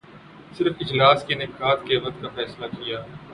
[0.57, 3.03] صرف اجلاس کے انعقاد کے وقت کا فیصلہ کیا